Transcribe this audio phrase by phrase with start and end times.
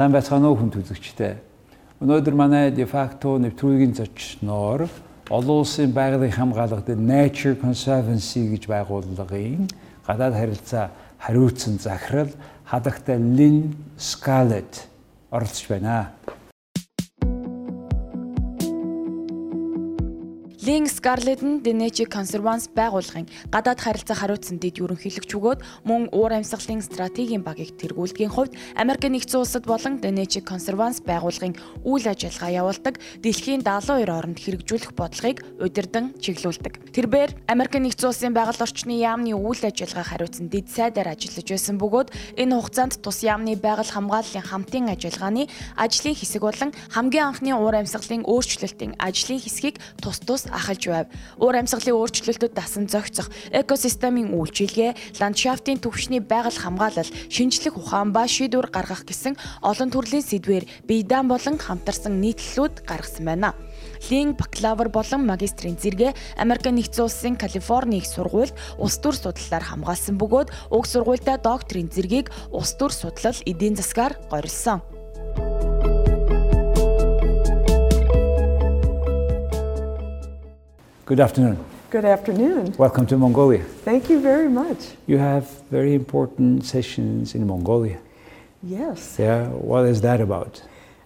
[0.00, 1.34] Сайн байцгаана уу хүн төлөгчтэй.
[2.00, 4.86] Өнөөдөр манай de facto нэвтрүүлгийн зочноор
[5.28, 9.68] олон улсын байгалийн хамгаалалт Nature Conservancy гэж байгууллагын
[10.08, 10.88] гадаад харилцаа
[11.20, 12.32] хариуцсан захирал
[12.64, 14.88] хадагтай Lynn Scarlett
[15.28, 16.16] оролцож байна.
[20.62, 26.84] Лин Скарлетт нь Денечи Консерванс байгууллагын гадаад харилцаа хариуцсан дэд ерөнхийлөгч бөгөөд мөн уур амьсгалын
[26.84, 33.64] стратегийн багийг тэргүүлдэхийн хувьд Америк нэгдсэн улсад болон Денечи Консерванс байгууллагын үйл ажиллагаа явуулдаг дэлхийн
[33.64, 36.92] 72 оронд хэрэгжүүлэх бодлогыг удирдан чиглүүлдэг.
[36.92, 42.36] Тэрээр Америк нэгдсэн улсын байгаль орчны яамны үйл ажиллагаа хариуцсан дэд сайдаар ажиллаж байсан бөгөөд
[42.36, 45.48] энэ хугацаанд тус яамны байгаль хамгааллын хамтын ажиллагааны
[45.80, 51.06] ажлын хэсэг болон хамгийн анхны уур амьсгалын өөрчлөлтийн ажлын хэсгийг тус тус ахалж байв.
[51.38, 58.68] Уур амьсгалын өөрчлөлтөд дасан зохицох экосистемийн үйлчилгээ, ландшафтын төвшний байгаль хамгаалал, шинжлэх ухаан ба шийдвэр
[58.68, 63.54] гаргах гэсэн олон төрлийн сэдвээр биедан болон хамтарсан нийтлэлүүд гаргасан байна.
[64.10, 70.16] Лин бакалавр болон магистрийн зэрэгэ Америк нэгдсэн улсын Калифорни их сургуульд улс төр судлалаар хамгаалсан
[70.16, 74.99] бөгөөд уг сургуультай докторийн зэргийг улс төр судлал эдийн засгаар горилсон.
[81.10, 81.58] Good afternoon.
[81.90, 82.72] Good afternoon.
[82.78, 83.64] Welcome to Mongolia.
[83.64, 84.90] Thank you very much.
[85.08, 87.98] You have very important sessions in Mongolia.
[88.62, 89.16] Yes.
[89.18, 90.62] Yeah, what is that about?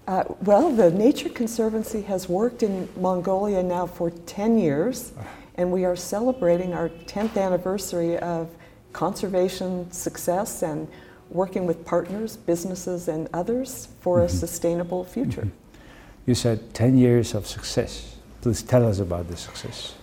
[0.07, 5.15] Uh, well, the Nature Conservancy has worked in Mongolia now for 10 years,
[5.55, 8.51] and we are celebrating our 10th anniversary of
[8.93, 10.87] conservation success and
[11.31, 15.49] working with partners, businesses, and others for a sustainable future.
[16.27, 18.14] You said 10 years of success.
[18.45, 19.95] Please tell us about the success.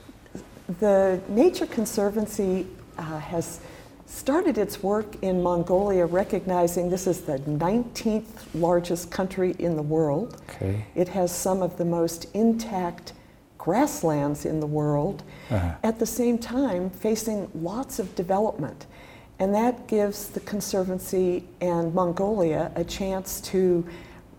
[0.79, 2.66] The Nature Conservancy
[2.97, 3.59] uh, has
[4.07, 8.25] started its work in Mongolia recognizing this is the 19th
[8.56, 10.41] largest country in the world.
[10.50, 10.84] Okay.
[10.96, 13.13] It has some of the most intact
[13.59, 15.22] grasslands in the world,
[15.52, 15.75] Uh-huh.
[15.84, 18.88] at the same time facing lots of development.
[19.38, 23.85] And that gives the Conservancy and Mongolia a chance to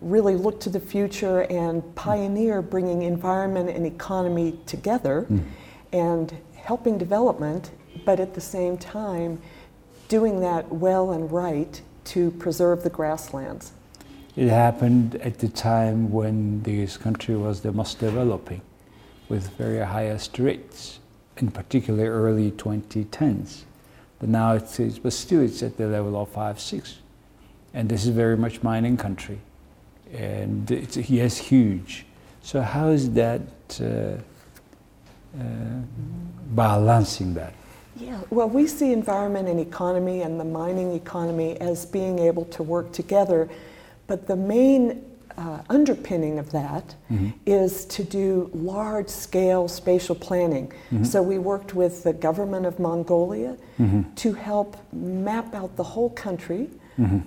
[0.03, 5.39] really look to the future and pioneer bringing environment and economy together hmm.
[5.93, 7.71] and helping development,
[8.05, 9.41] but at the same time
[10.09, 13.73] doing that well and right to preserve the grasslands.
[14.37, 18.63] It happened at the time when this country was the most developing,
[19.29, 21.01] with very highest rates,
[21.37, 23.63] in particular early 2010s.
[24.19, 26.99] But now it's, it's but still it's at the level of five, six,
[27.75, 29.41] and this is very much mining country,
[30.13, 32.07] and it's yes huge.
[32.43, 33.41] So how is that
[33.81, 35.45] uh, uh,
[36.51, 37.55] balancing that?
[37.97, 42.63] Yeah, well, we see environment and economy and the mining economy as being able to
[42.63, 43.49] work together,
[44.07, 45.05] but the main
[45.37, 46.95] uh, underpinning of that
[47.47, 50.73] is to do large scale spatial planning.
[51.05, 53.57] So we worked with the government of Mongolia
[54.17, 56.69] to help map out the whole country,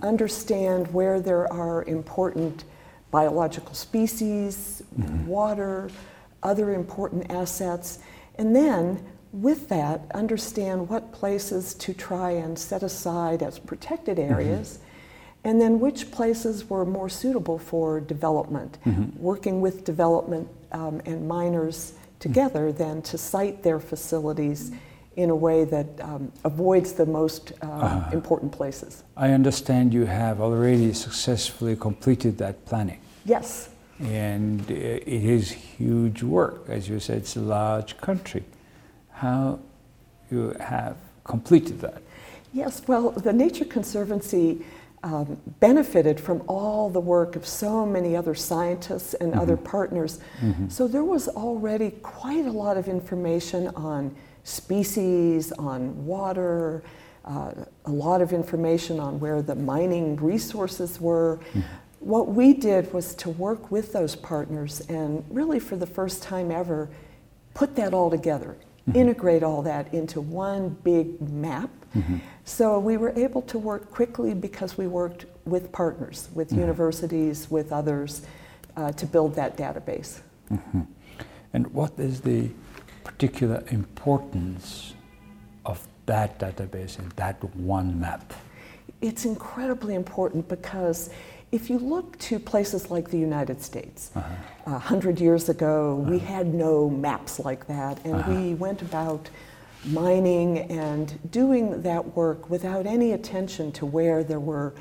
[0.02, 2.64] understand where there are important
[3.20, 4.84] biological species,
[5.26, 5.90] water,
[6.44, 8.00] other important assets,
[8.40, 8.82] and then
[9.32, 14.80] with that, understand what places to try and set aside as protected areas,
[15.46, 18.78] and then which places were more suitable for development,
[19.18, 24.72] working with development um, and miners together then to site their facilities
[25.16, 29.04] in a way that um, avoids the most uh, important places.
[29.16, 33.00] I understand you have already successfully completed that planning.
[33.26, 33.70] Yes.
[34.00, 36.70] and uh, it is huge work.
[36.70, 38.44] As you said, it's a large country.
[39.12, 39.60] How
[40.30, 42.02] you have completed that?
[42.54, 44.66] Yes, well, the Nature Conservancy
[45.04, 50.20] um, benefited from all the work of so many other scientists and other partners.
[50.68, 56.84] So there was already quite a lot of information on species, on water,
[57.26, 57.52] uh,
[57.86, 61.40] a lot of information on where the mining resources were.
[62.06, 66.52] What we did was to work with those partners and really, for the first time
[66.52, 66.88] ever,
[67.56, 68.56] put that all together,
[68.88, 69.00] mm-hmm.
[69.00, 71.72] integrate all that into one big map.
[71.96, 72.18] Mm-hmm.
[72.44, 76.60] So we were able to work quickly because we worked with partners, with mm-hmm.
[76.60, 78.22] universities, with others,
[78.78, 80.20] uh, to build that database.
[81.54, 82.52] And what is the
[83.04, 84.94] particular importance
[85.66, 88.32] of that database and that one map?
[89.02, 91.10] It's incredibly important because
[91.56, 94.12] if you look to places like the United States,
[94.66, 96.26] a hundred years ago, we uh-huh.
[96.26, 98.56] had no maps like that, and we uh-huh.
[98.58, 99.30] went about
[99.86, 104.74] mining and doing that work without any attention to where there were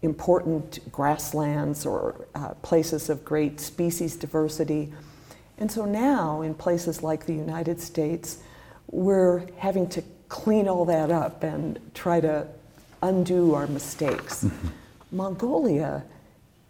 [0.00, 4.94] important grasslands or uh, places of great species diversity.
[5.58, 8.38] And so now, in places like the United States,
[8.90, 12.46] we're having to clean all that up and try to
[13.02, 14.44] undo our mistakes.
[14.44, 14.68] Mm-hmm.
[15.12, 16.04] Mongolia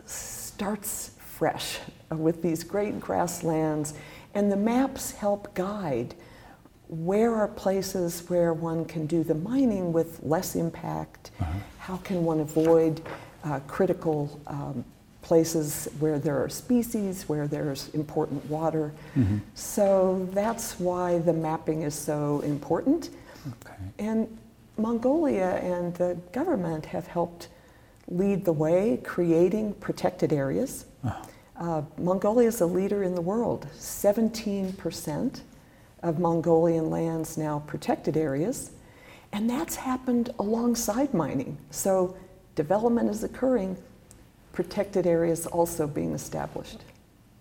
[0.06, 1.78] starts fresh
[2.10, 3.94] with these great grasslands,
[4.34, 6.14] and the maps help guide
[6.88, 11.30] where are places where one can do the mining with less impact,
[11.78, 13.00] how can one avoid
[13.42, 14.84] uh, critical um,
[15.22, 18.92] places where there are species, where there's important water.
[19.54, 23.10] So that's why the mapping is so important.
[23.48, 23.74] Okay.
[23.98, 24.38] And
[24.76, 27.48] Mongolia and the government have helped
[28.14, 30.86] lead the way, creating protected areas.
[31.56, 33.66] Uh, Mongolia is a leader in the world.
[33.78, 35.40] 17%
[36.02, 38.72] of Mongolian lands now protected areas,
[39.32, 41.56] and that's happened alongside mining.
[41.70, 42.16] So
[42.54, 43.76] development is occurring,
[44.52, 46.80] protected areas also being established.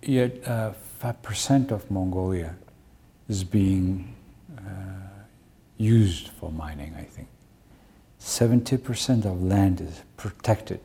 [0.02, 2.56] Yet, uh, 5% of Mongolia
[3.30, 4.16] is being
[4.58, 4.62] uh,
[5.78, 7.28] used for mining, I think.
[8.24, 10.80] 70% of land is protected.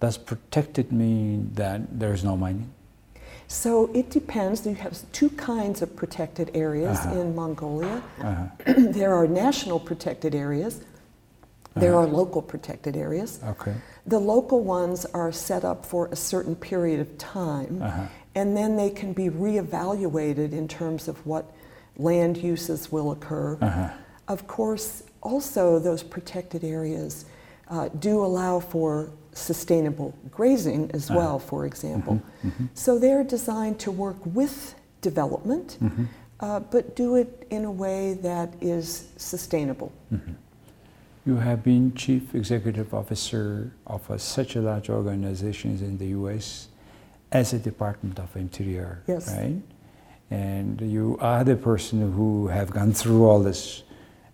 [0.00, 2.70] Does protected mean that there's no mining?
[3.48, 4.66] So it depends.
[4.66, 7.20] You have two kinds of protected areas Uh-huh.
[7.20, 8.02] in Mongolia.
[8.22, 8.44] Uh-huh.
[8.76, 10.80] there are national protected areas,
[11.74, 13.40] there are local protected areas.
[13.42, 13.72] Okay.
[14.06, 18.02] The local ones are set up for a certain period of time, Uh-huh.
[18.34, 21.44] and then they can be reevaluated in terms of what
[21.96, 23.56] land uses will occur.
[23.62, 23.88] Uh-huh.
[24.28, 27.24] Of course, also those protected areas
[27.68, 31.18] uh, do allow for sustainable grazing as Uh-huh.
[31.18, 32.20] well, for example.
[32.44, 32.66] Mm-hmm.
[32.74, 36.04] So they're designed to work with development, Mm-hmm.
[36.40, 39.90] uh, but do it in a way that is sustainable.
[41.24, 46.68] You have been chief executive officer of a, such a large organization in the U.S.
[47.30, 49.28] as a Department of Interior, Yes.
[49.28, 49.54] right?
[50.30, 53.82] And you are the person who have gone through all this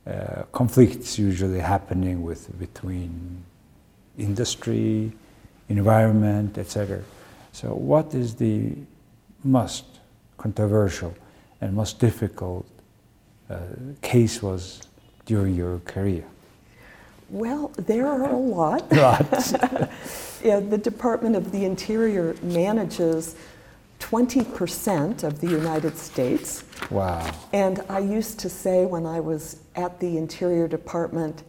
[0.09, 3.45] uh, conflicts usually happening with between
[4.17, 5.13] industry,
[5.69, 7.03] environment, etc.
[7.53, 8.73] So, what is the
[9.45, 9.85] most
[10.39, 11.15] controversial
[11.61, 12.67] and most difficult
[13.51, 13.59] uh,
[14.01, 14.81] case was
[15.27, 16.25] during your career?
[17.31, 18.91] Well, there are a lot.
[18.93, 19.55] Lots.
[20.45, 23.35] Yeah, the Department of the Interior manages
[23.99, 26.65] 20% of the United States.
[26.91, 27.31] wow.
[27.53, 31.43] And I used to say when I was at the Interior Department,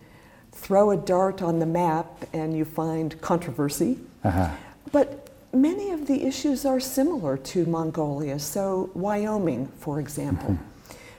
[0.52, 4.00] throw a dart on the map and you find controversy.
[4.24, 4.50] Uh-huh.
[4.92, 8.40] But many of the issues are similar to Mongolia.
[8.40, 10.58] So, Wyoming, for example,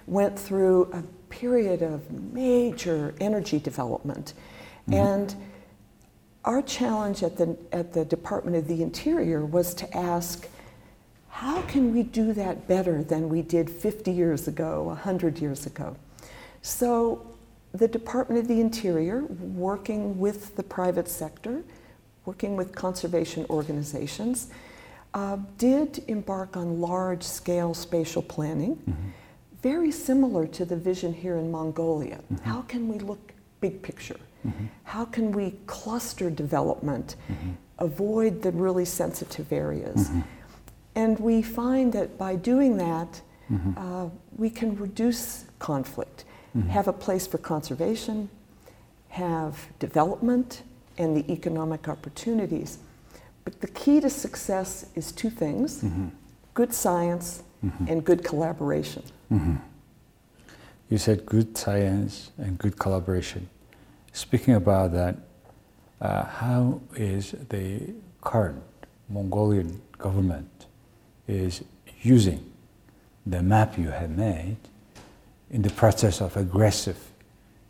[0.07, 4.35] went through a period of major energy development.
[4.93, 5.35] And
[6.45, 10.49] our challenge at the, at the Department of the Interior was to ask
[11.41, 15.97] how can we do that better than we did 50 years ago, 100 years ago?
[16.61, 17.27] So,
[17.73, 21.63] the Department of the Interior, working with the private sector,
[22.27, 24.49] working with conservation organizations,
[25.15, 29.09] uh, did embark on large scale spatial planning, mm-hmm.
[29.63, 32.19] very similar to the vision here in Mongolia.
[32.19, 32.51] Mm-hmm.
[32.51, 33.33] How can we look
[33.63, 34.21] big picture?
[34.47, 34.67] Mm-hmm.
[34.85, 37.17] How can we cluster development,
[37.79, 40.11] avoid the really sensitive areas?
[40.95, 43.21] And we find that by doing that,
[43.51, 43.73] mm-hmm.
[43.77, 46.25] uh, we can reduce conflict,
[46.57, 46.69] mm-hmm.
[46.69, 48.29] have a place for conservation,
[49.09, 50.63] have development,
[50.99, 52.79] and the economic opportunities.
[53.45, 56.09] But the key to success is two things mm-hmm.
[56.55, 57.43] good science
[57.89, 59.03] and good collaboration.
[60.89, 63.49] You said good science and good collaboration.
[64.13, 65.17] Speaking about that,
[66.01, 68.63] uh, how is the current
[69.09, 70.67] Mongolian government
[71.31, 71.65] is
[72.03, 72.45] using
[73.27, 74.57] the map you have made
[75.51, 76.99] in the process of aggressive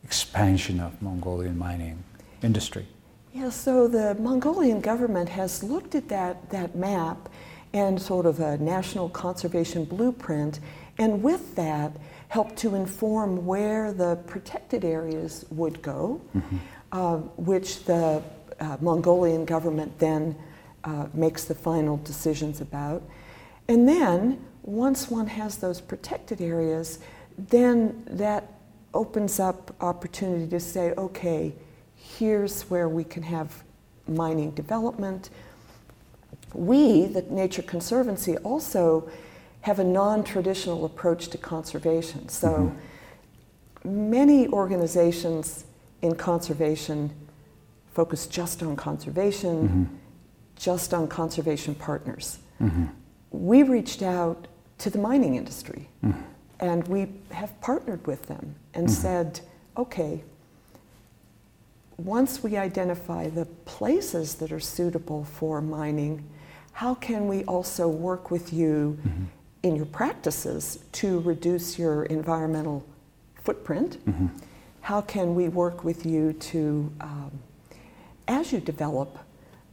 [0.05, 2.03] expansion of Mongolian mining
[2.43, 2.87] industry?
[3.33, 7.29] Yeah, so the Mongolian government has looked at that, that map
[7.73, 10.59] and sort of a national conservation blueprint,
[10.99, 11.93] and with that,
[12.29, 16.21] helped to inform where the protected areas would go,
[16.93, 18.23] uh, which the
[18.61, 20.37] uh, Mongolian government then
[20.85, 23.03] uh, makes the final decisions about.
[23.71, 26.99] And then, once one has those protected areas,
[27.39, 28.53] then that
[28.93, 31.55] opens up opportunity to say, okay,
[31.95, 33.63] here's where we can have
[34.09, 35.31] mining development.
[36.53, 39.09] We, the Nature Conservancy, also
[39.61, 42.29] have a non traditional approach to conservation.
[42.29, 42.75] So
[43.85, 45.65] many organizations
[46.03, 47.13] in conservation
[47.95, 49.95] focus just on conservation, Mm-hmm.
[50.57, 52.39] just on conservation partners.
[52.61, 52.87] Mm-hmm.
[53.31, 54.47] We reached out
[54.79, 56.21] to the mining industry Mm-hmm.
[56.61, 58.91] and we have partnered with them and Mhm.
[58.91, 59.41] said,
[59.77, 60.23] okay,
[61.99, 66.25] once we identify the places that are suitable for mining,
[66.73, 69.27] how can we also work with you Mhm.
[69.63, 72.83] in your practices to reduce your environmental
[73.35, 73.99] footprint?
[74.07, 74.31] Mhm.
[74.81, 77.31] How can we work with you to, um,
[78.27, 79.19] as you develop,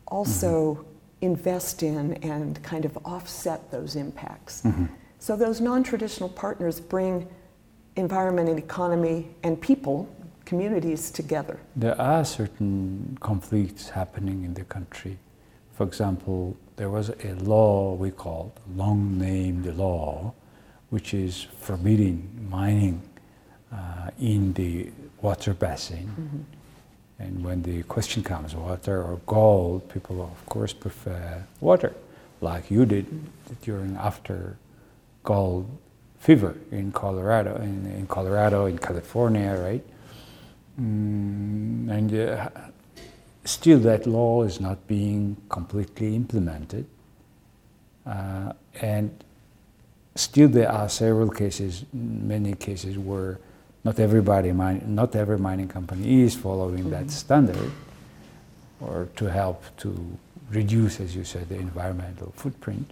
[0.07, 0.85] also
[1.21, 4.61] invest in and kind of offset those impacts?
[4.61, 4.89] Mhm.
[5.19, 7.27] So those non-traditional partners bring
[7.95, 10.07] environment and economy and people,
[10.45, 11.59] communities together.
[11.75, 15.17] There are certain conflicts happening in the country.
[15.73, 20.33] For example, there was a law we called long named law,
[20.89, 23.01] which is forbidding mining
[23.71, 24.89] uh, in the
[25.21, 26.45] water basin.
[27.19, 31.93] And when the question comes, water or gold, people of course prefer water,
[32.41, 33.07] like you did
[33.61, 34.57] during after
[35.23, 35.67] gold
[36.19, 39.83] fever in Colorado, in, in Colorado, in California, right?
[40.79, 42.49] Mm, and uh,
[43.45, 46.85] still, that law is not being completely implemented.
[48.05, 49.11] Uh, and
[50.15, 53.39] still, there are several cases, many cases where
[53.83, 57.71] not everybody, mine, not every mining company is following that standard,
[58.81, 60.17] or to help to
[60.49, 62.91] reduce, as you said, the environmental footprint.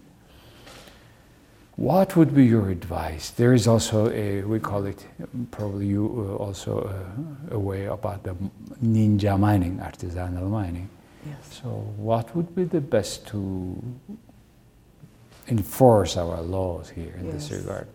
[1.76, 3.32] What would be your advice?
[3.32, 5.06] There is also a, we call it,
[5.52, 6.06] probably you
[6.40, 8.36] uh, also uh, a way about the
[8.82, 10.90] ninja mining, artisanal mining.
[11.26, 11.60] Yes.
[11.62, 13.76] So, what would be the best to
[15.50, 17.88] enforce our laws here in this regard?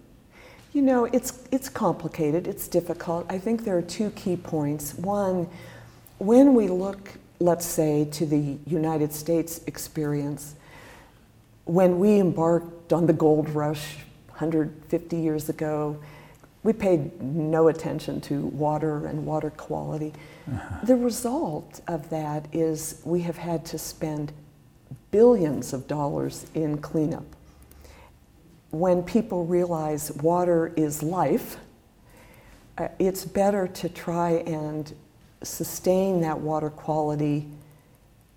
[0.72, 3.26] You know, it's, it's complicated, it's difficult.
[3.28, 4.94] I think there are two key points.
[4.94, 5.48] One,
[6.18, 10.54] when we look, let's say, to the United States experience,
[11.64, 13.96] when we embarked on the gold rush
[14.28, 16.00] 150 years ago,
[16.62, 20.12] we paid no attention to water and water quality.
[20.52, 20.84] Uh-huh.
[20.84, 24.32] The result of that is we have had to spend
[25.10, 27.24] billions of dollars in cleanup
[28.70, 31.56] when people realize water is life,
[32.78, 34.94] uh, it's better to try and
[35.42, 37.48] sustain that water quality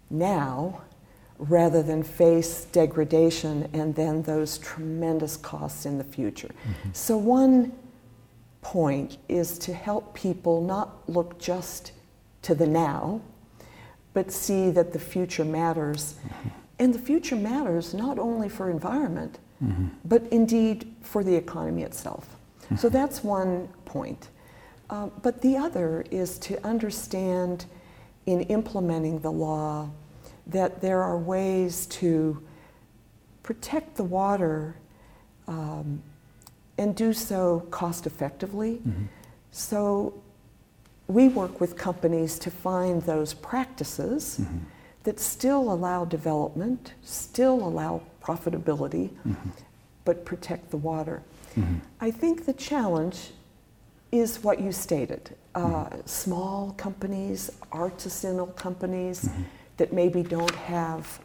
[0.09, 0.81] now
[1.37, 6.49] rather than face degradation and then those tremendous costs in the future.
[6.93, 7.73] So, one
[8.61, 11.91] point is to help people not look just
[12.43, 13.21] to the now,
[14.13, 16.15] but see that the future matters.
[16.79, 19.39] And the future matters not only for environment,
[20.05, 22.27] but indeed for the economy itself.
[22.77, 24.29] So that's one point.
[24.89, 27.65] Uh, but the other is to understand
[28.25, 29.89] in implementing the law
[30.47, 32.41] that there are ways to
[33.43, 34.75] protect the water
[35.47, 36.01] um,
[36.77, 38.81] and do so cost effectively.
[39.51, 40.13] So
[41.07, 44.39] we work with companies to find those practices
[45.03, 49.09] that still allow development, still allow profitability,
[50.05, 51.21] but protect the water.
[51.99, 53.31] I think the challenge
[54.11, 55.35] is what you stated.
[55.55, 59.29] Uh, small companies, artisanal companies
[59.77, 61.19] that maybe don't have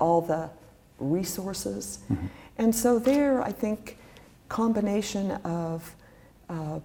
[0.00, 0.50] all the
[0.98, 1.98] resources.
[2.58, 3.98] And so, there, I think,
[4.48, 5.94] combination of
[6.48, 6.80] uh,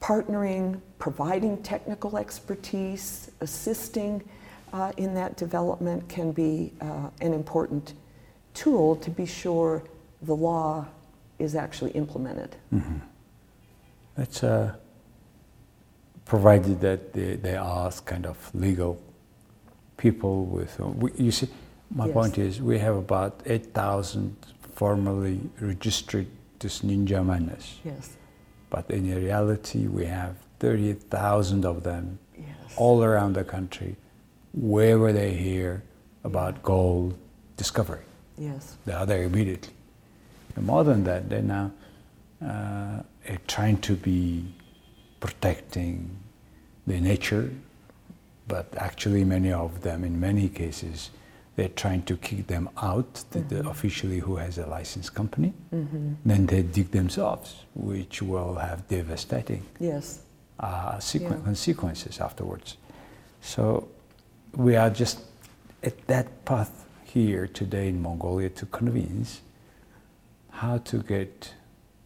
[0.00, 4.22] partnering, providing technical expertise, assisting
[4.72, 7.94] uh, in that development can be uh, an important
[8.54, 9.82] tool to be sure
[10.22, 10.86] the law
[11.38, 12.54] is actually implemented.
[14.16, 14.74] That's uh,
[16.24, 19.00] provided that they, they ask kind of legal
[19.96, 20.78] people with.
[20.80, 21.48] Uh, we, you see,
[21.90, 22.14] my Yes.
[22.14, 24.36] point is we have about 8,000
[24.74, 26.26] formally registered
[26.64, 27.78] as ninja miners.
[27.84, 28.16] Yes.
[28.70, 32.46] But in reality, we have 30,000 of them Yes.
[32.76, 33.96] all around the country.
[34.52, 35.82] Where were they hear
[36.24, 37.14] about gold
[37.56, 38.04] discovery?
[38.38, 38.76] Yes.
[38.86, 39.72] They are there immediately.
[40.56, 41.70] And more than that, they're now
[42.44, 43.02] uh,
[43.46, 44.44] trying to be
[45.20, 46.10] protecting
[46.86, 47.50] the nature,
[48.48, 51.10] but actually, many of them, in many cases,
[51.54, 55.52] they're trying to kick them out, the, the officially who has a licensed company.
[55.70, 60.20] Then they dig themselves, which will have devastating Yes.
[60.58, 61.44] uh, sequen- Yeah.
[61.44, 62.76] consequences afterwards.
[63.42, 63.86] So
[64.56, 65.20] we are just
[65.82, 69.42] at that path here today in Mongolia to convince
[70.50, 71.54] how to get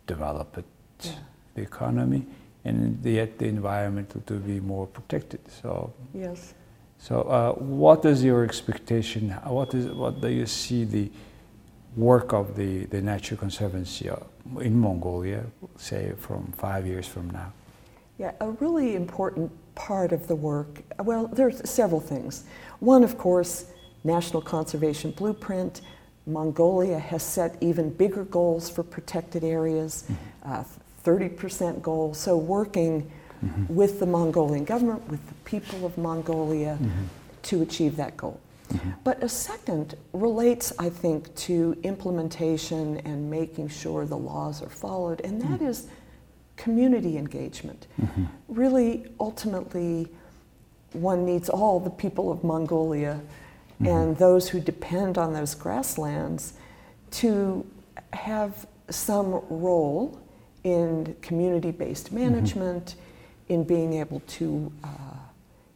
[0.06, 0.64] developed
[1.02, 1.12] Yeah.
[1.54, 2.26] the economy
[2.64, 5.40] and yet the environment to be more protected.
[5.62, 6.54] So Yes.
[6.98, 9.30] So, uh, what is your expectation?
[9.44, 11.10] What is what do you see the
[11.96, 14.16] work of the, the Nature Conservancy uh,
[14.60, 15.44] in Mongolia,
[15.76, 17.52] say from five years from now?
[18.18, 22.44] Yeah, a really important part of the work, well, there's several things.
[22.80, 23.66] One, of course,
[24.06, 25.82] National Conservation Blueprint.
[26.26, 30.04] Mongolia has set even bigger goals for protected areas,
[30.44, 30.52] mm-hmm.
[30.52, 30.64] uh,
[31.04, 32.14] 30% goal.
[32.14, 33.10] So, working
[33.44, 33.72] mm-hmm.
[33.72, 37.04] with the Mongolian government, with the people of Mongolia mm-hmm.
[37.42, 38.40] to achieve that goal.
[38.72, 38.90] Mm-hmm.
[39.04, 45.20] But a second relates, I think, to implementation and making sure the laws are followed,
[45.20, 45.66] and that mm-hmm.
[45.66, 45.86] is
[46.56, 47.86] community engagement.
[48.00, 48.24] Mm-hmm.
[48.48, 50.08] Really, ultimately,
[50.92, 53.20] one needs all the people of Mongolia
[53.80, 53.86] mm-hmm.
[53.86, 56.54] and those who depend on those grasslands
[57.10, 57.66] to
[58.12, 60.18] have some role
[60.64, 62.18] in community based mm-hmm.
[62.18, 62.96] management,
[63.48, 64.88] in being able to uh,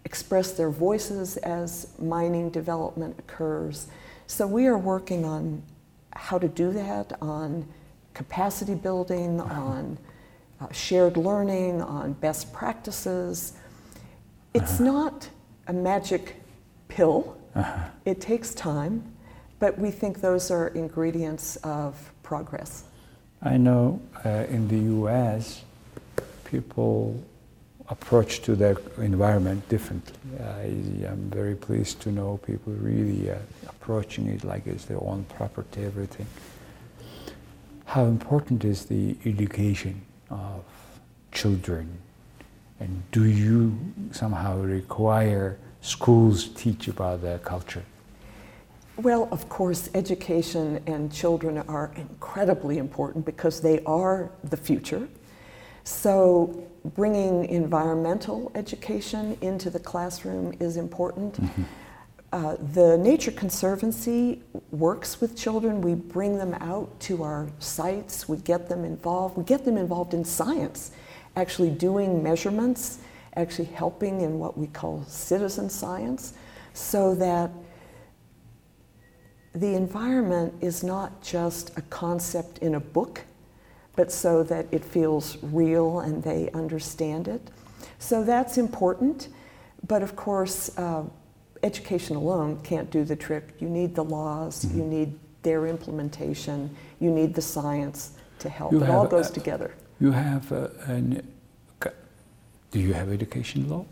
[0.04, 3.87] express their voices as mining development occurs.
[4.26, 5.62] So we are working on
[6.14, 7.69] how to do that, on
[8.14, 9.99] capacity building, on
[10.61, 13.52] uh, shared learning, on best practices.
[14.52, 14.85] It's uh-huh.
[14.85, 15.28] not
[15.69, 16.42] a magic
[16.88, 17.39] pill.
[17.54, 17.85] Uh-huh.
[18.04, 19.12] It takes time,
[19.59, 22.85] but we think those are ingredients of progress.
[23.42, 25.64] I know uh, in the US,
[26.45, 27.23] people
[27.88, 30.14] approach to their environment differently.
[30.38, 30.66] I
[31.07, 33.37] am very pleased to know people really uh,
[33.69, 36.26] approaching it like it's their own property, everything.
[37.87, 40.64] How important is the education of
[41.33, 41.99] children?
[42.78, 43.76] And do you
[44.13, 47.84] somehow require schools teach about their culture?
[48.97, 55.08] Well, of course, education and children are incredibly important because they are the future.
[55.84, 61.40] So, bringing environmental education into the classroom is important.
[61.40, 61.62] Mm-hmm.
[62.32, 65.80] Uh, the Nature Conservancy works with children.
[65.80, 70.14] We bring them out to our sites, we get them involved, we get them involved
[70.14, 70.93] in science,
[71.34, 72.99] actually doing measurements,
[73.36, 76.34] actually helping in what we call citizen science,
[76.75, 77.50] so that
[79.54, 83.25] the environment is not just a concept in a book
[83.97, 87.50] but so that it feels real and they understand it.
[87.99, 89.28] So that's important.
[89.86, 91.04] But of course, uh,
[91.62, 93.54] education alone can't do the trick.
[93.58, 94.78] You need the laws, mm-hmm.
[94.78, 98.73] you need their implementation, you need the science to help.
[98.73, 99.75] You it all goes a, together.
[100.00, 101.26] You have a, an,
[102.71, 103.85] do you have education law?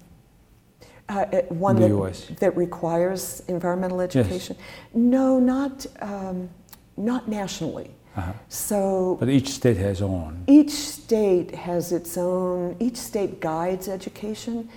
[1.09, 4.57] Uh, uh one that, that, requires environmental education?
[4.59, 4.69] Yes.
[4.95, 6.51] No, not, um,
[6.97, 7.91] not nationally.
[8.17, 8.33] Uh-huh.
[8.49, 10.45] So, but each state has own.
[10.47, 12.77] Each state has its own.
[12.81, 14.69] Each state guides education.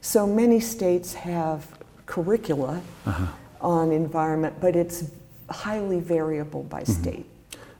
[0.00, 1.66] So many states have
[2.06, 3.26] curricula uh-huh.
[3.60, 5.10] on environment, but it's
[5.48, 7.02] highly variable by mm-hmm.
[7.02, 7.26] state.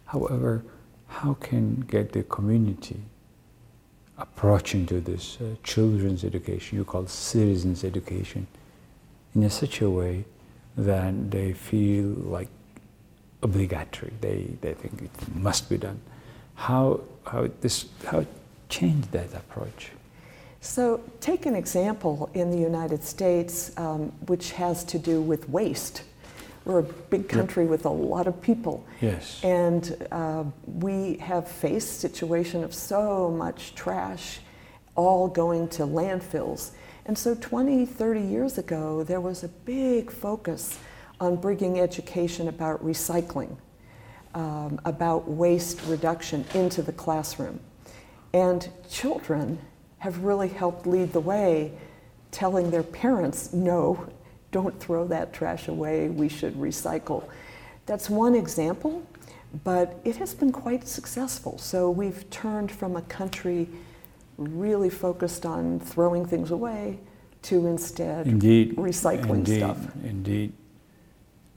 [0.07, 0.65] However,
[1.07, 3.03] how can get the community
[4.21, 8.47] approaching to this uh, children's education, you call citizens education,
[9.35, 10.25] in a such a way
[10.77, 12.49] that they feel like
[13.43, 14.13] obligatory.
[14.21, 16.01] They, they think it must be done.
[16.55, 18.27] How, how, this, how
[18.69, 19.93] change that approach?
[20.61, 26.03] So, take an example in the United States, um, which has to do with waste.
[26.65, 27.71] We're a big country yep.
[27.71, 28.85] with a lot of people.
[29.01, 29.43] Yes.
[29.43, 34.41] And uh, we have faced situation of so much trash
[34.95, 36.73] all going to landfills.
[37.07, 40.79] And so 20, 30 years ago, there was a big focus
[41.19, 43.57] on bringing education about recycling,
[44.35, 47.61] um, about waste reduction into the classroom.
[48.33, 49.59] And children
[49.99, 51.73] have really helped lead the way,
[52.31, 54.09] telling their parents, no,
[54.51, 57.25] don't throw that trash away, we should recycle.
[57.87, 59.03] That's one example,
[59.65, 61.59] but it has been quite successful.
[61.59, 63.69] So we've turned from a country
[64.37, 66.99] really focused on throwing things away
[67.43, 69.79] to instead indeed, recycling indeed, stuff.
[70.05, 70.53] Indeed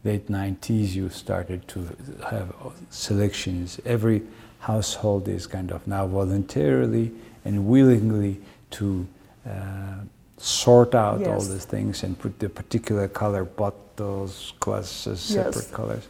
[0.04, 1.88] late 90s, you started to
[2.30, 2.54] have
[2.90, 3.80] selections.
[3.86, 4.22] Every
[4.60, 7.12] household is kind of now voluntarily
[7.46, 9.08] and willingly to
[9.48, 10.02] uh,
[10.44, 11.30] sort out yes.
[11.30, 15.72] all these things and put the particular color bottles, glasses, separate yes.
[15.72, 16.08] colors.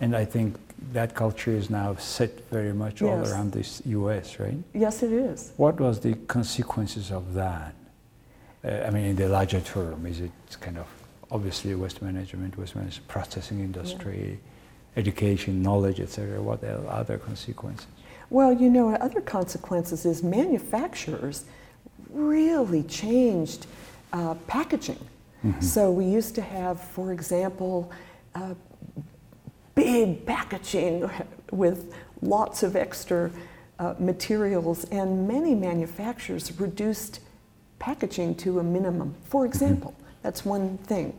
[0.00, 0.56] And I think
[0.92, 3.10] that culture is now set very much yes.
[3.10, 4.58] all around the U.S., right?
[4.74, 5.52] Yes, it is.
[5.56, 7.74] What was the consequences of that?
[8.64, 10.88] Uh, I mean, in the larger term, is it kind of
[11.30, 15.00] obviously waste management, waste management, processing industry, yeah.
[15.00, 16.42] education, knowledge, etc.
[16.42, 17.86] What are other consequences?
[18.30, 21.44] Well, you know, other consequences is manufacturers
[22.10, 23.66] really changed
[24.12, 24.98] uh, packaging.
[25.60, 27.92] So we used to have, for example,
[28.34, 28.54] uh,
[29.76, 31.08] big packaging
[31.52, 33.30] with lots of extra
[33.78, 37.20] uh, materials, and many manufacturers reduced
[37.78, 39.14] packaging to a minimum.
[39.26, 41.12] For example, that's one thing.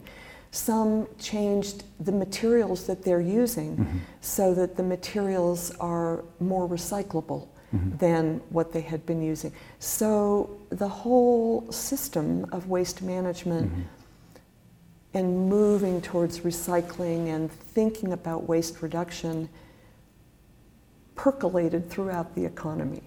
[0.51, 8.41] Some changed the materials that they're using so that the materials are more recyclable than
[8.49, 9.51] what they had been using.
[9.79, 13.71] So the whole system of waste management
[15.13, 19.49] and moving towards recycling and thinking about waste reduction
[21.15, 23.01] percolated throughout the economy.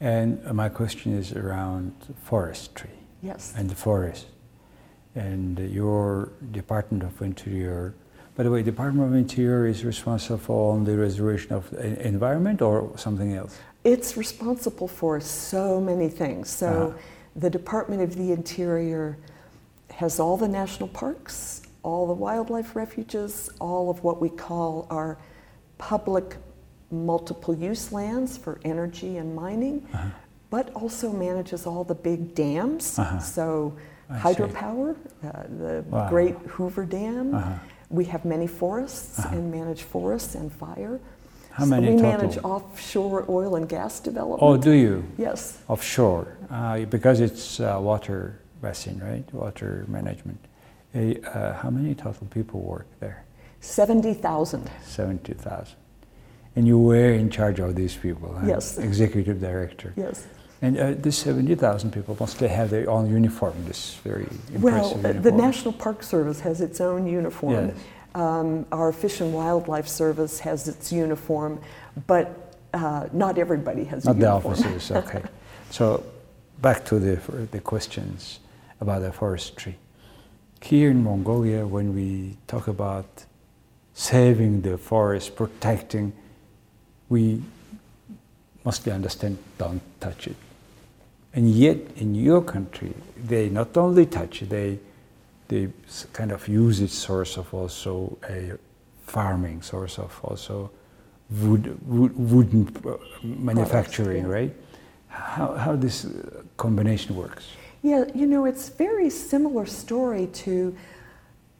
[0.00, 1.92] And uh, my question is around
[2.22, 2.90] forestry
[3.22, 3.52] Yes.
[3.56, 4.26] and the forest.
[5.14, 7.94] And your Department of Interior,
[8.36, 12.90] by the way, Department of Interior is responsible for only restoration of the environment or
[12.96, 13.58] something else?
[13.84, 16.48] It's responsible for so many things.
[16.50, 16.98] So, Uh-huh.
[17.36, 19.16] the Department of the Interior
[19.90, 25.18] has all the national parks, all the wildlife refuges, all of what we call our
[25.78, 26.36] public
[26.90, 29.86] multiple use lands for energy and mining,
[30.50, 32.98] but also manages all the big dams.
[32.98, 33.18] Uh-huh.
[33.18, 33.72] So,
[34.10, 36.08] I hydropower, uh, the Wow.
[36.08, 37.34] Great Hoover Dam.
[37.90, 39.36] We have many forests Uh-huh.
[39.36, 41.00] and manage forests and fire.
[41.50, 42.10] How So many we total?
[42.18, 44.42] manage offshore oil and gas development.
[44.42, 45.02] Oh, do you?
[45.18, 45.58] Yes.
[45.68, 49.24] Offshore, uh, because it's uh, water basin, right?
[49.34, 50.38] Water management.
[50.94, 50.98] Uh,
[51.28, 53.24] uh, how many total people work there?
[53.60, 54.70] 70,000.
[54.86, 55.74] 70,000.
[56.56, 58.46] And you were in charge of these people, huh?
[58.46, 58.78] Yes.
[58.78, 59.92] Executive director.
[59.96, 60.26] Yes.
[60.62, 65.04] And uh, these 70,000 people must they have their own uniform, this very Well, impressive
[65.04, 65.22] uh, uniform.
[65.22, 67.68] the National Park Service has its own uniform.
[67.68, 67.76] Yes.
[68.14, 71.60] Um, our Fish and Wildlife Service has its uniform,
[72.06, 74.52] but uh, not everybody has Not a the uniform.
[74.54, 75.22] officers, okay.
[75.70, 76.04] so
[76.60, 77.16] back to the,
[77.52, 78.40] the questions
[78.80, 79.78] about the forestry.
[80.60, 83.24] Here in Mongolia, when we talk about
[83.94, 86.12] saving the forest, protecting,
[87.08, 87.42] we
[88.64, 90.36] mostly understand don't touch it.
[91.32, 94.78] And yet, in your country, they not only touch they,
[95.48, 95.68] they
[96.12, 98.52] kind of use it source of also a
[99.06, 100.70] farming, source of also
[101.30, 104.30] wood, wood wooden uh, manufacturing, yeah.
[104.30, 104.56] right?
[105.08, 107.48] How, how this uh, combination works?
[107.82, 110.76] Yeah, you know, it's very similar story to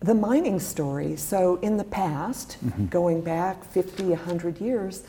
[0.00, 1.16] the mining story.
[1.16, 2.58] So in the past,
[2.90, 5.04] going back 50, 100 years,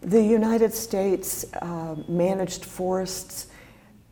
[0.00, 3.48] the United States uh, managed forests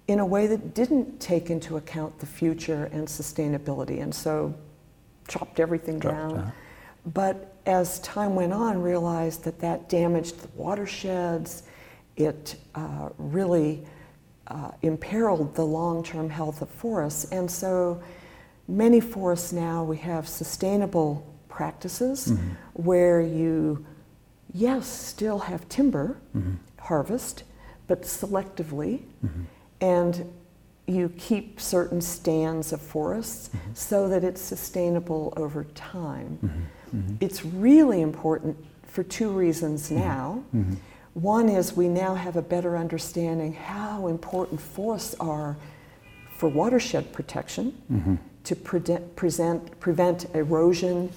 [0.09, 4.55] in a way that didn't take into account the future and sustainability, and so
[5.29, 6.37] chopped everything Chopped, down.
[6.37, 6.51] uh-huh.
[7.07, 11.62] But as time went on, realized that that damaged the watersheds.
[12.16, 13.85] It uh, really
[14.47, 18.01] uh, imperiled the long-term health of forests, and so
[18.69, 22.33] many forests now we have sustainable practices
[22.75, 23.85] where you,
[24.53, 26.16] yes, still have timber
[26.79, 27.45] harvest,
[27.87, 29.03] but selectively,
[29.81, 30.33] and
[30.87, 33.75] you keep certain stands of forests mm-hmm.
[33.75, 36.39] so that it's sustainable over time.
[36.43, 36.99] Mm-hmm.
[36.99, 37.15] Mm-hmm.
[37.21, 40.43] It's really important for two reasons now.
[41.15, 45.57] One is we now have a better understanding how important forests are
[46.37, 47.73] for watershed protection
[48.45, 51.11] to prevent, present, prevent erosion,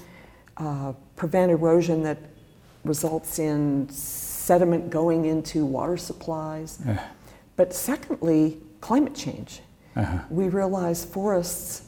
[0.57, 2.17] uh, prevent erosion that
[2.85, 6.79] results in sediment going into water supplies.
[7.59, 9.59] But secondly, climate change.
[9.97, 11.81] uh-huh, We realize forests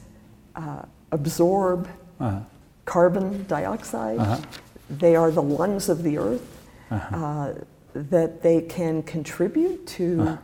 [0.53, 0.81] uh,
[1.13, 1.87] absorb
[2.19, 2.41] uh-huh,
[2.83, 4.19] carbon dioxide.
[4.19, 4.41] Uh-huh.
[4.89, 6.45] They are the lungs of the earth.
[6.91, 7.15] uh-huh.
[7.15, 7.53] Uh,
[7.93, 10.37] that they can contribute to Uh-huh.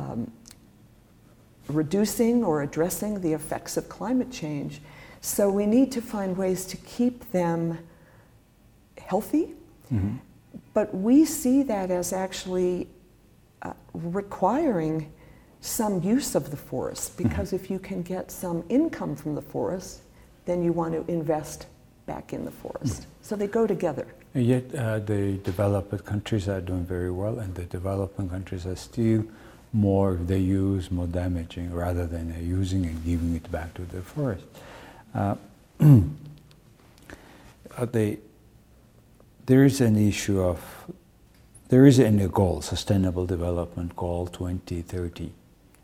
[0.00, 0.30] um,
[1.68, 4.80] reducing or addressing the effects of climate change.
[5.20, 7.78] So we need to find ways to keep them
[8.96, 9.54] healthy,
[9.92, 10.20] Mhm.
[10.72, 12.88] but we see that as actually
[13.64, 15.12] uh, requiring
[15.60, 20.02] some use of the forest because if you can get some income from the forest,
[20.44, 21.66] then you want to invest
[22.06, 23.06] back in the forest.
[23.22, 24.06] So they go together.
[24.34, 28.76] And yet, uh, the developed countries are doing very well, and the developing countries are
[28.76, 29.24] still
[29.72, 34.02] more, they use more damaging rather than uh, using and giving it back to the
[34.02, 34.44] forest.
[35.14, 35.36] Uh,
[35.80, 36.02] uh,
[37.90, 38.18] they,
[39.46, 40.60] there is an issue of,
[41.74, 45.32] there is a new goal, Sustainable Development Goal 2030.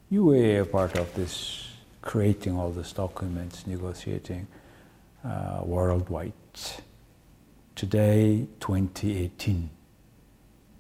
[0.09, 1.69] You were a part of this,
[2.01, 4.47] creating all these documents, negotiating
[5.25, 6.33] uh, worldwide
[7.75, 9.69] today 2018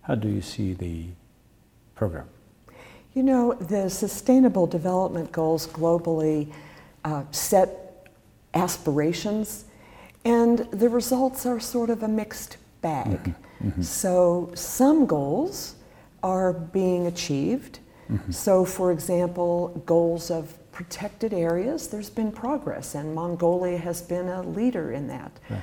[0.03, 1.07] how do you see the
[1.97, 2.29] program
[3.13, 6.53] You know, the Sustainable Development Goals globally
[7.05, 8.07] uh, set
[8.55, 9.65] aspirations,
[10.25, 13.35] and the results are sort of a mixed bag.
[13.83, 15.75] So some goals
[16.23, 17.81] are being achieved.
[18.31, 24.43] So, for example, goals of protected areas, there's been progress, and Mongolia has been a
[24.43, 25.33] leader in that.
[25.49, 25.61] Right.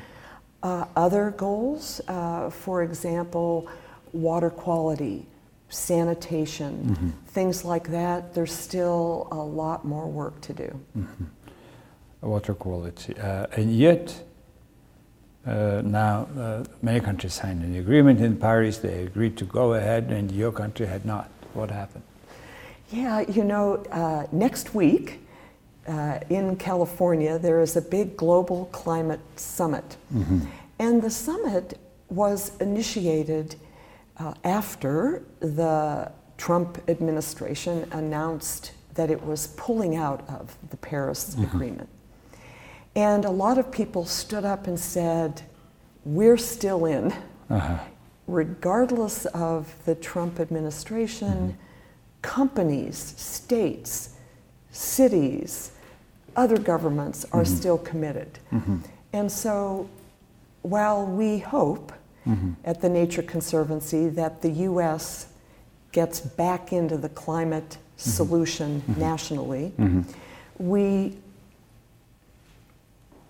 [0.63, 3.67] Uh, other goals, uh, for example,
[4.13, 5.25] water quality,
[5.69, 10.79] sanitation, things like that, there's still a lot more work to do.
[12.21, 13.15] water quality.
[13.17, 14.23] Uh, and yet,
[15.47, 18.79] uh, now uh, many countries signed an agreement in Paris.
[18.79, 21.29] They agreed to go ahead, and your country had not.
[21.53, 22.03] What happened?
[22.91, 25.19] Yeah, you know, uh, next week
[25.87, 29.97] uh, in California, there is a big global climate summit.
[30.79, 31.79] And the summit
[32.09, 33.55] was initiated
[34.19, 41.89] uh, after the Trump administration announced that it was pulling out of the Paris Agreement.
[42.97, 45.43] And a lot of people stood up and said,
[46.03, 47.13] We're still in.
[47.47, 47.77] Uh-huh.
[48.25, 51.57] Regardless of the Trump administration, mm-hmm.
[52.23, 54.15] companies, states,
[54.71, 55.71] cities,
[56.35, 57.55] other governments are mm-hmm.
[57.55, 58.39] still committed.
[58.51, 58.77] Mm-hmm.
[59.13, 59.87] And so,
[60.63, 61.93] while we hope
[62.65, 65.27] at the Nature Conservancy that the U.S.
[65.93, 69.71] gets back into the climate solution nationally,
[70.57, 71.15] we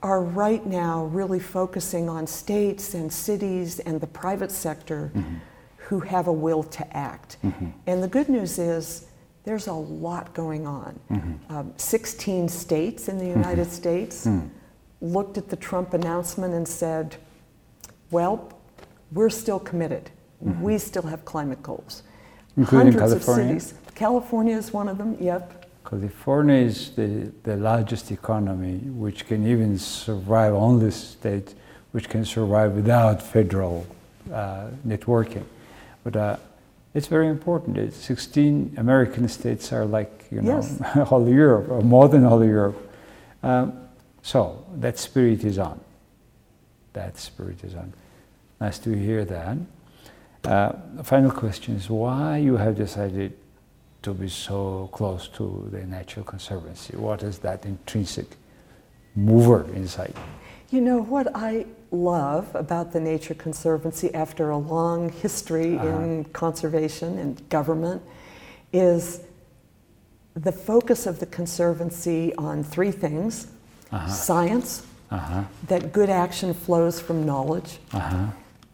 [0.08, 5.36] are right now really focusing on states and cities and the private sector mm-hmm.
[5.76, 7.36] who have a will to act.
[7.44, 7.68] Mm-hmm.
[7.88, 9.08] And the good news is
[9.44, 10.98] there's a lot going on.
[11.12, 11.54] Mm-hmm.
[11.54, 14.50] Um, 16 states in the United States mm.
[15.02, 17.18] looked at the Trump announcement and said,
[18.10, 18.54] well,
[19.12, 20.10] we're still committed.
[20.40, 22.04] We still have climate goals.
[22.56, 23.56] Including Hundreds California?
[23.56, 23.80] of cities.
[23.96, 25.67] California is one of them, yep.
[25.90, 31.54] California is the, the largest economy, which can even survive, only state
[31.94, 33.88] which can survive without federal
[34.34, 35.46] uh, networking.
[36.04, 36.38] But uh,
[36.94, 37.78] it's very important.
[37.78, 40.80] It's 16 American states are like, you know, Yes.
[41.08, 42.78] whole Europe, or more than all Europe.
[43.42, 43.80] Um,
[44.22, 45.80] so that spirit is on.
[46.94, 47.94] That spirit is on.
[48.60, 49.58] Nice to hear that.
[50.44, 53.34] Uh, final question is why you have decided
[54.02, 56.96] to be so close to the Natural Conservancy?
[56.96, 58.28] What is that intrinsic
[59.16, 60.14] mover inside?
[60.70, 67.18] You know what I love about the Nature Conservancy after a long history in conservation
[67.18, 68.02] and government
[68.74, 69.22] is
[70.36, 73.48] the focus of the Conservancy on three things
[74.08, 75.44] science, Uh-huh.
[75.68, 77.80] that good action flows from knowledge.
[77.94, 78.26] Uh-huh.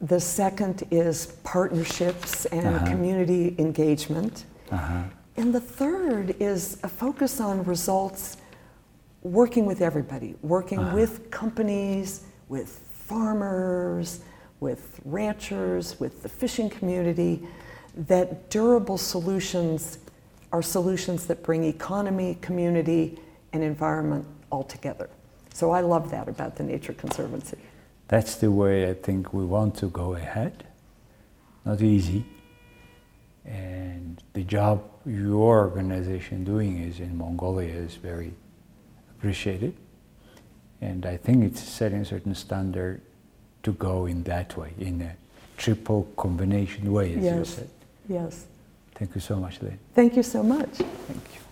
[0.02, 2.88] The second is partnerships and Uh-huh.
[2.88, 4.46] community engagement.
[4.72, 5.04] Uh-huh.
[5.38, 8.38] And the third is a focus on results
[9.24, 14.20] working with everybody, working with companies, with farmers,
[14.60, 17.48] with ranchers, with the fishing community,
[17.96, 20.00] that durable solutions
[20.52, 23.20] are solutions that bring economy, community,
[23.54, 25.10] and environment all together.
[25.54, 27.58] So I love that about the Nature Conservancy.
[28.08, 30.66] That's the way I think we want to go ahead.
[31.66, 32.26] Not easy.
[33.45, 38.33] And the job your organization doing is in Mongolia is very
[39.17, 39.75] appreciated.
[40.81, 43.01] And I think it's setting a certain standard
[43.63, 45.17] to go in that way, in a
[45.57, 47.49] triple combination way, as you Yes.
[47.49, 47.69] said.
[48.09, 48.45] Yes.
[48.95, 49.79] Thank you so much, Lynn.
[49.95, 50.75] Thank you so much.
[51.09, 51.43] Thank you.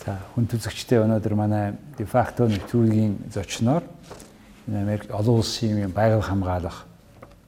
[0.00, 3.84] За хүн түзэгчтэй өнөөдөр манай дефакто нэвтрүүлгийн зочноор
[4.64, 6.86] энэ Америк олон улсын юм байгаль хамгаалах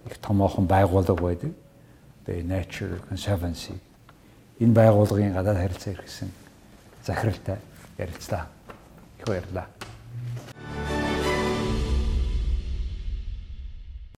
[0.04, 1.52] их томоохон байгууллага байдаг.
[2.27, 3.79] The Nature Conservancy.
[4.59, 6.29] Энэ байгууллагын гадаад харилцаа эрхсэн
[7.05, 7.57] захиралтай
[7.97, 8.47] ярилцлаа.
[9.19, 9.76] Их баярлалаа.